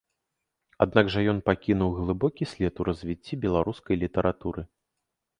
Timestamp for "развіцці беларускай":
2.89-3.99